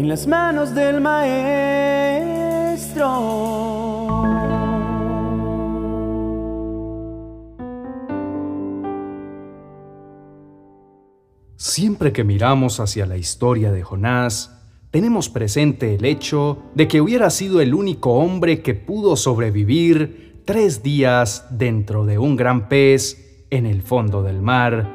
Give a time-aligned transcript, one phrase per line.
[0.00, 1.50] en las manos del Maestro.
[11.56, 14.58] Siempre que miramos hacia la historia de Jonás,
[14.90, 20.82] tenemos presente el hecho de que hubiera sido el único hombre que pudo sobrevivir tres
[20.82, 24.90] días dentro de un gran pez en el fondo del mar,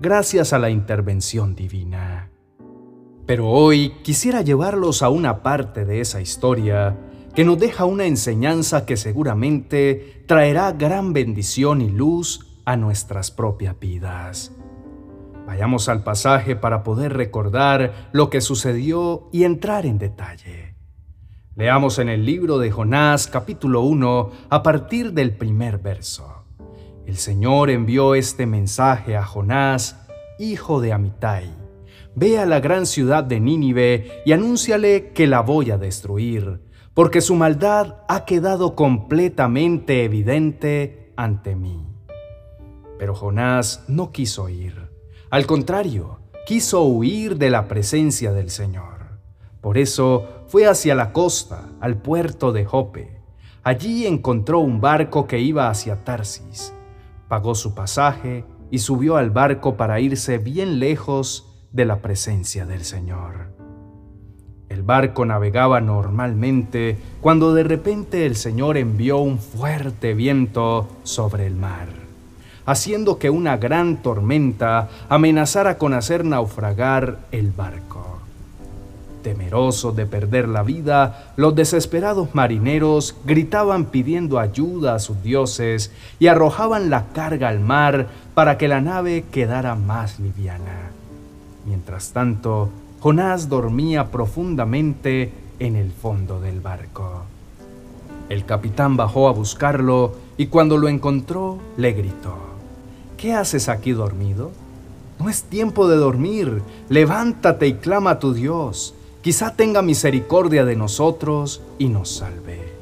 [0.00, 2.30] gracias a la intervención divina.
[3.30, 6.98] Pero hoy quisiera llevarlos a una parte de esa historia
[7.32, 13.78] que nos deja una enseñanza que seguramente traerá gran bendición y luz a nuestras propias
[13.78, 14.50] vidas.
[15.46, 20.74] Vayamos al pasaje para poder recordar lo que sucedió y entrar en detalle.
[21.54, 26.46] Leamos en el libro de Jonás capítulo 1 a partir del primer verso.
[27.06, 30.04] El Señor envió este mensaje a Jonás,
[30.40, 31.59] hijo de Amitai.
[32.14, 36.60] Ve a la gran ciudad de Nínive y anúnciale que la voy a destruir,
[36.94, 41.86] porque su maldad ha quedado completamente evidente ante mí.
[42.98, 44.90] Pero Jonás no quiso ir
[45.30, 49.20] al contrario, quiso huir de la presencia del Señor.
[49.60, 53.22] Por eso fue hacia la costa, al puerto de Jope.
[53.62, 56.74] Allí encontró un barco que iba hacia Tarsis.
[57.28, 62.84] Pagó su pasaje y subió al barco para irse bien lejos de la presencia del
[62.84, 63.54] Señor.
[64.68, 71.56] El barco navegaba normalmente cuando de repente el Señor envió un fuerte viento sobre el
[71.56, 72.00] mar
[72.70, 78.20] haciendo que una gran tormenta amenazara con hacer naufragar el barco.
[79.24, 86.28] Temerosos de perder la vida, los desesperados marineros gritaban pidiendo ayuda a sus dioses y
[86.28, 90.89] arrojaban la carga al mar para que la nave quedara más liviana.
[91.66, 97.22] Mientras tanto, Jonás dormía profundamente en el fondo del barco.
[98.28, 102.36] El capitán bajó a buscarlo y cuando lo encontró le gritó,
[103.16, 104.50] ¿Qué haces aquí dormido?
[105.18, 106.62] No es tiempo de dormir.
[106.88, 108.94] Levántate y clama a tu Dios.
[109.20, 112.72] Quizá tenga misericordia de nosotros y nos salve.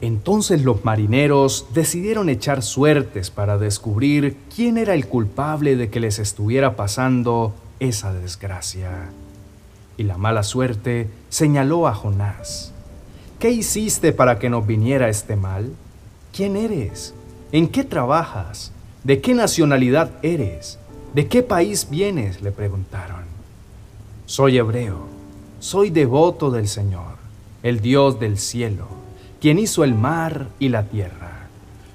[0.00, 6.20] Entonces los marineros decidieron echar suertes para descubrir quién era el culpable de que les
[6.20, 9.10] estuviera pasando esa desgracia.
[9.96, 12.72] Y la mala suerte señaló a Jonás.
[13.38, 15.72] ¿Qué hiciste para que nos viniera este mal?
[16.32, 17.14] ¿Quién eres?
[17.52, 18.72] ¿En qué trabajas?
[19.02, 20.78] ¿De qué nacionalidad eres?
[21.14, 22.42] ¿De qué país vienes?
[22.42, 23.24] le preguntaron.
[24.26, 25.06] Soy hebreo,
[25.58, 27.16] soy devoto del Señor,
[27.62, 28.86] el Dios del cielo,
[29.40, 31.48] quien hizo el mar y la tierra.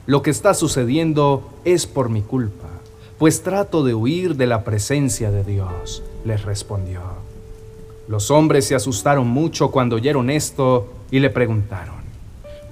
[0.06, 2.68] Lo que está sucediendo es por mi culpa,
[3.18, 7.02] pues trato de huir de la presencia de Dios, les respondió.
[8.08, 11.96] Los hombres se asustaron mucho cuando oyeron esto y le preguntaron,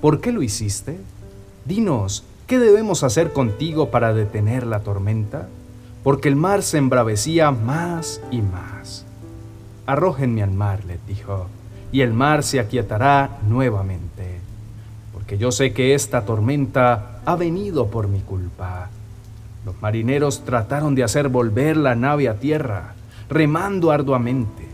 [0.01, 0.97] ¿por qué lo hiciste?
[1.65, 5.47] Dinos, ¿Qué debemos hacer contigo para detener la tormenta?
[6.03, 9.05] Porque el mar se embravecía más y más.
[9.85, 11.47] Arrójenme al mar, les dijo,
[11.93, 14.39] y el mar se aquietará nuevamente,
[15.13, 18.89] porque yo sé que esta tormenta ha venido por mi culpa.
[19.65, 22.95] Los marineros trataron de hacer volver la nave a tierra,
[23.29, 24.67] remando arduamente,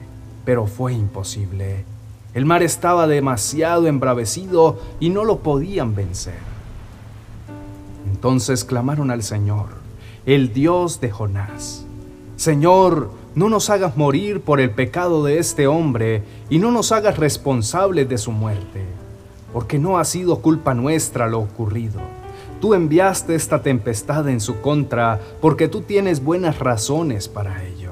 [0.46, 1.86] pero fue imposible.
[2.34, 6.40] El mar estaba demasiado embravecido y no lo podían vencer.
[8.12, 9.68] Entonces clamaron al Señor,
[10.26, 11.86] el Dios de Jonás.
[12.36, 17.18] Señor, no nos hagas morir por el pecado de este hombre y no nos hagas
[17.18, 18.84] responsables de su muerte,
[19.54, 22.19] porque no ha sido culpa nuestra lo ocurrido.
[22.59, 27.92] Tú enviaste esta tempestad en su contra porque tú tienes buenas razones para ello.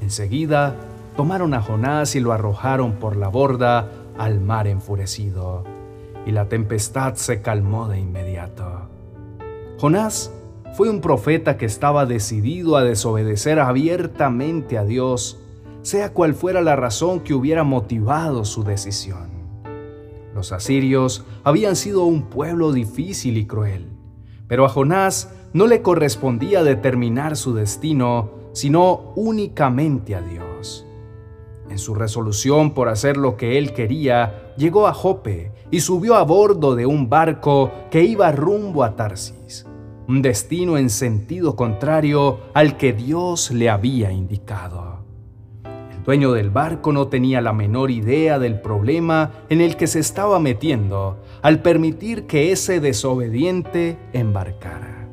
[0.00, 0.74] Enseguida
[1.16, 5.64] tomaron a Jonás y lo arrojaron por la borda al mar enfurecido,
[6.24, 8.88] y la tempestad se calmó de inmediato.
[9.78, 10.30] Jonás
[10.74, 15.38] fue un profeta que estaba decidido a desobedecer abiertamente a Dios,
[15.82, 19.35] sea cual fuera la razón que hubiera motivado su decisión.
[20.36, 23.88] Los asirios habían sido un pueblo difícil y cruel,
[24.46, 30.84] pero a Jonás no le correspondía determinar su destino, sino únicamente a Dios.
[31.70, 36.22] En su resolución por hacer lo que él quería, llegó a Jope y subió a
[36.22, 39.64] bordo de un barco que iba rumbo a Tarsis,
[40.06, 44.95] un destino en sentido contrario al que Dios le había indicado.
[46.06, 50.38] Dueño del barco no tenía la menor idea del problema en el que se estaba
[50.38, 55.08] metiendo al permitir que ese desobediente embarcara.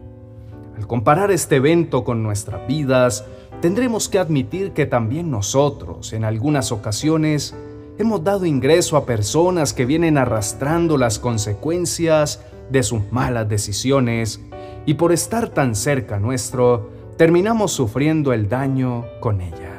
[0.78, 3.26] Al comparar este evento con nuestras vidas,
[3.60, 7.56] tendremos que admitir que también nosotros, en algunas ocasiones,
[7.98, 14.42] hemos dado ingreso a personas que vienen arrastrando las consecuencias de sus malas decisiones
[14.86, 19.73] y por estar tan cerca nuestro, terminamos sufriendo el daño con ellas.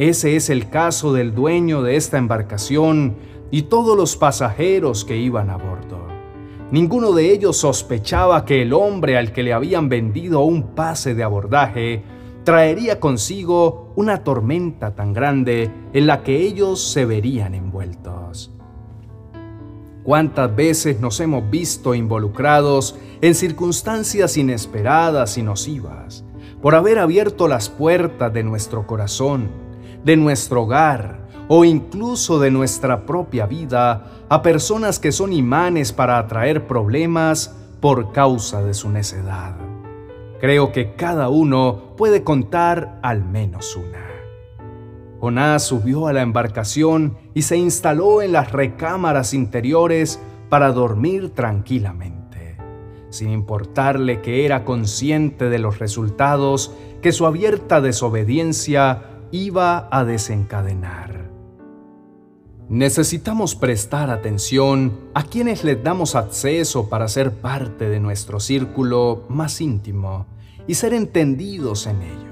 [0.00, 3.16] Ese es el caso del dueño de esta embarcación
[3.50, 6.08] y todos los pasajeros que iban a bordo.
[6.70, 11.22] Ninguno de ellos sospechaba que el hombre al que le habían vendido un pase de
[11.22, 12.02] abordaje
[12.44, 18.50] traería consigo una tormenta tan grande en la que ellos se verían envueltos.
[20.02, 26.24] ¿Cuántas veces nos hemos visto involucrados en circunstancias inesperadas y nocivas
[26.62, 29.68] por haber abierto las puertas de nuestro corazón,
[30.04, 36.18] de nuestro hogar o incluso de nuestra propia vida a personas que son imanes para
[36.18, 39.56] atraer problemas por causa de su necedad?
[40.40, 44.10] Creo que cada uno puede contar al menos una.
[45.20, 50.18] Jonás subió a la embarcación y se instaló en las recámaras interiores
[50.48, 52.56] para dormir tranquilamente,
[53.10, 61.30] sin importarle que era consciente de los resultados que su abierta desobediencia iba a desencadenar.
[62.68, 69.60] Necesitamos prestar atención a quienes les damos acceso para ser parte de nuestro círculo más
[69.60, 70.26] íntimo
[70.66, 72.30] y ser entendidos en ello.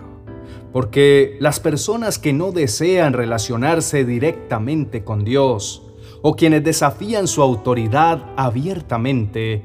[0.72, 5.82] Porque las personas que no desean relacionarse directamente con Dios
[6.22, 9.64] o quienes desafían su autoridad abiertamente,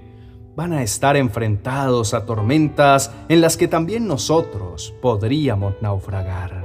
[0.55, 6.62] van a estar enfrentados a tormentas en las que también nosotros podríamos naufragar.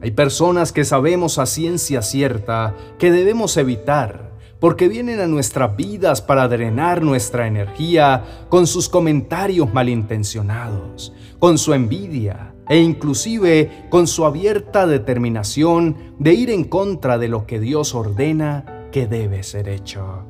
[0.00, 4.28] Hay personas que sabemos a ciencia cierta que debemos evitar
[4.60, 11.74] porque vienen a nuestras vidas para drenar nuestra energía con sus comentarios malintencionados, con su
[11.74, 17.94] envidia e inclusive con su abierta determinación de ir en contra de lo que Dios
[17.94, 20.24] ordena que debe ser hecho.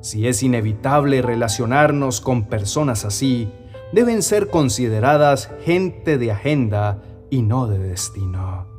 [0.00, 3.50] Si es inevitable relacionarnos con personas así,
[3.92, 8.69] deben ser consideradas gente de agenda y no de destino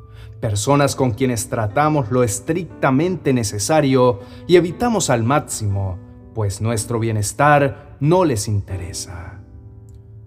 [0.41, 5.97] personas con quienes tratamos lo estrictamente necesario y evitamos al máximo,
[6.33, 9.39] pues nuestro bienestar no les interesa.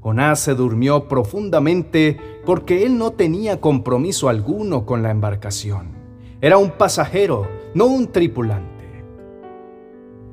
[0.01, 5.95] Jonás se durmió profundamente porque él no tenía compromiso alguno con la embarcación.
[6.41, 8.75] Era un pasajero, no un tripulante.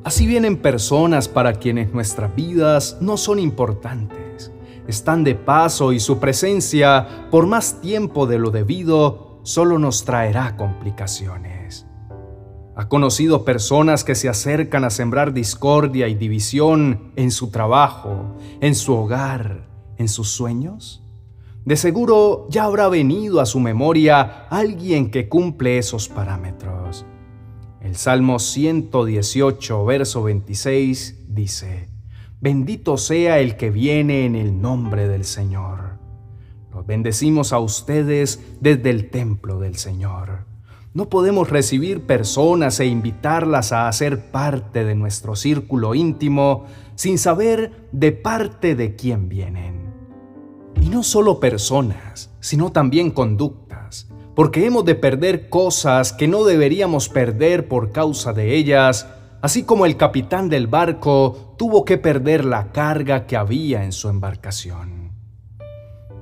[0.03, 4.51] Así vienen personas para quienes nuestras vidas no son importantes.
[4.87, 10.55] Están de paso y su presencia, por más tiempo de lo debido, solo nos traerá
[10.57, 11.85] complicaciones.
[12.75, 18.75] ¿Ha conocido personas que se acercan a sembrar discordia y división en su trabajo, en
[18.75, 19.67] su hogar,
[19.97, 21.03] en sus sueños?
[21.65, 27.05] De seguro ya habrá venido a su memoria alguien que cumple esos parámetros.
[27.81, 31.89] El Salmo 118, verso 26 dice,
[32.39, 36.00] Bendito sea el que viene en el nombre del Señor.
[36.85, 40.45] Bendecimos a ustedes desde el templo del Señor.
[40.93, 47.87] No podemos recibir personas e invitarlas a hacer parte de nuestro círculo íntimo sin saber
[47.93, 49.93] de parte de quién vienen.
[50.81, 57.07] Y no solo personas, sino también conductas, porque hemos de perder cosas que no deberíamos
[57.07, 59.07] perder por causa de ellas,
[59.41, 64.09] así como el capitán del barco tuvo que perder la carga que había en su
[64.09, 65.00] embarcación.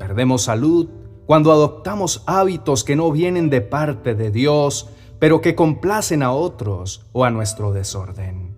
[0.10, 0.90] Perdemos salud
[1.28, 4.90] cuando adoptamos hábitos que no vienen de parte de Dios,
[5.20, 8.56] pero que complacen a otros o a nuestro desorden.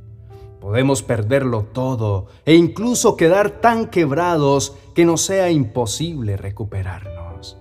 [0.62, 7.58] Podemos perderlo todo e incluso quedar tan quebrados que nos sea imposible recuperarnos.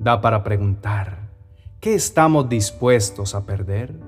[0.00, 1.30] Da para preguntar,
[1.78, 4.00] ¿qué estamos dispuestos a perder?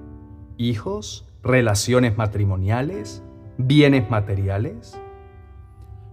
[0.56, 1.24] ¿Hijos?
[1.40, 3.22] ¿Relaciones matrimoniales?
[3.58, 4.98] ¿Bienes materiales?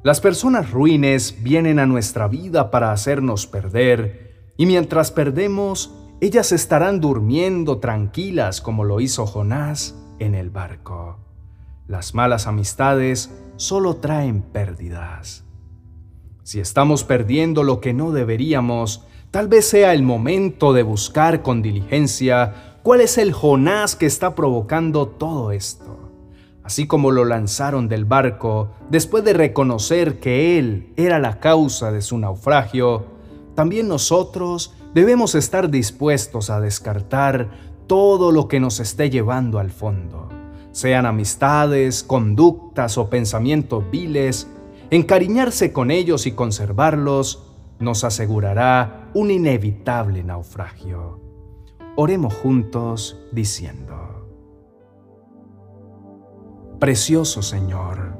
[0.03, 7.00] Las personas ruines vienen a nuestra vida para hacernos perder, y mientras perdemos, ellas estarán
[7.00, 11.20] durmiendo tranquilas como lo hizo Jonás en el barco.
[11.88, 15.43] Las malas amistades solo traen pérdidas.
[16.41, 21.62] Si estamos perdiendo lo que no deberíamos, tal vez sea el momento de buscar con
[21.62, 26.10] diligencia cuál es el Jonás que está provocando todo esto
[26.63, 32.01] así como lo lanzaron del barco después de reconocer que Él era la causa de
[32.01, 33.05] su naufragio,
[33.55, 37.49] también nosotros debemos estar dispuestos a descartar
[37.87, 40.29] todo lo que nos esté llevando al fondo,
[40.71, 44.47] sean amistades, conductas o pensamientos viles,
[44.89, 47.47] encariñarse con ellos y conservarlos,
[47.79, 51.19] nos asegurará un inevitable naufragio.
[51.97, 54.10] Oremos juntos diciendo,
[56.81, 58.17] Precioso Señor,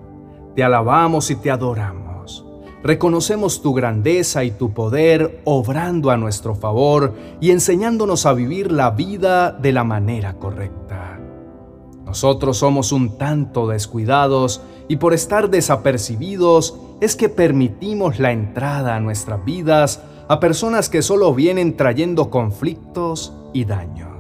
[0.56, 2.46] te alabamos y te adoramos.
[2.84, 8.92] Reconocemos tu grandeza y tu poder obrando a nuestro favor y enseñándonos a vivir la
[8.92, 11.20] vida de la manera correcta.
[12.06, 19.00] Nosotros somos un tanto descuidados y por estar desapercibidos es que permitimos la entrada a
[19.00, 24.11] nuestras vidas a personas que solo vienen trayendo conflictos y daños.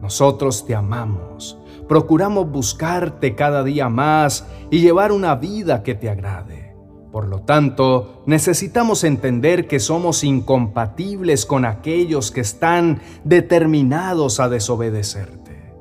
[0.00, 6.74] Nosotros te amamos, procuramos buscarte cada día más y llevar una vida que te agrade.
[7.10, 15.72] Por lo tanto, necesitamos entender que somos incompatibles con aquellos que están determinados a desobedecerte.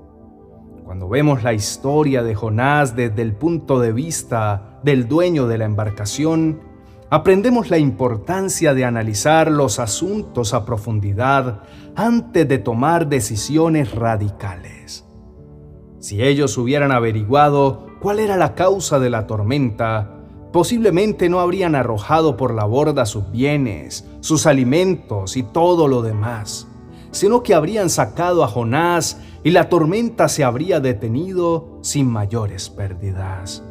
[0.85, 5.65] Cuando vemos la historia de Jonás desde el punto de vista del dueño de la
[5.65, 6.61] embarcación,
[7.09, 11.61] aprendemos la importancia de analizar los asuntos a profundidad
[11.95, 15.05] antes de tomar decisiones radicales.
[15.99, 20.17] Si ellos hubieran averiguado cuál era la causa de la tormenta,
[20.51, 26.67] posiblemente no habrían arrojado por la borda sus bienes, sus alimentos y todo lo demás,
[27.11, 33.63] sino que habrían sacado a Jonás y la tormenta se habría detenido sin mayores pérdidas.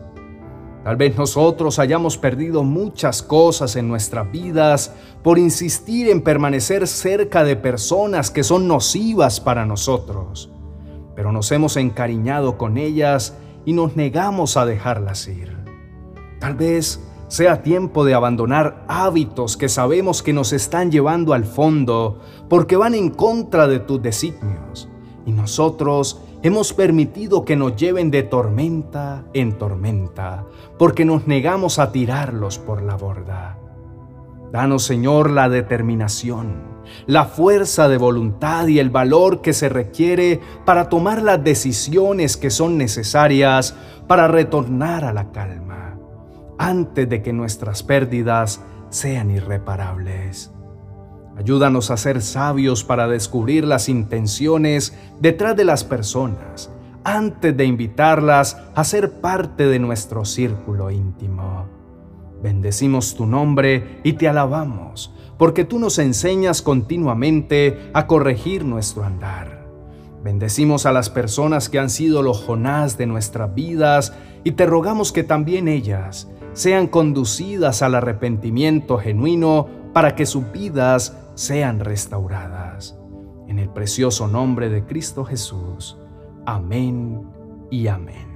[0.86, 4.92] Tal vez nosotros hayamos perdido muchas cosas en nuestras vidas
[5.24, 10.48] por insistir en permanecer cerca de personas que son nocivas para nosotros,
[11.16, 15.56] pero nos hemos encariñado con ellas y nos negamos a dejarlas ir.
[16.38, 22.20] Tal vez sea tiempo de abandonar hábitos que sabemos que nos están llevando al fondo
[22.48, 24.88] porque van en contra de tus designios
[25.26, 30.44] y nosotros hemos permitido que nos lleven de tormenta en tormenta,
[30.78, 33.58] porque nos negamos a tirarlos por la borda.
[34.52, 36.76] Danos, Señor, la determinación,
[37.06, 42.50] la fuerza de voluntad y el valor que se requiere para tomar las decisiones que
[42.50, 43.74] son necesarias
[44.06, 45.98] para retornar a la calma,
[46.58, 50.55] antes de que nuestras pérdidas sean irreparables.
[51.36, 56.70] Ayúdanos a ser sabios para descubrir las intenciones detrás de las personas
[57.04, 61.66] antes de invitarlas a ser parte de nuestro círculo íntimo.
[62.42, 69.66] Bendecimos tu nombre y te alabamos, porque tú nos enseñas continuamente a corregir nuestro andar.
[70.24, 74.12] Bendecimos a las personas que han sido los Jonás de nuestras vidas
[74.42, 81.16] y te rogamos que también ellas sean conducidas al arrepentimiento genuino para que sus vidas
[81.36, 82.98] sean restauradas.
[83.46, 85.96] En el precioso nombre de Cristo Jesús.
[86.46, 87.22] Amén
[87.70, 88.35] y amén.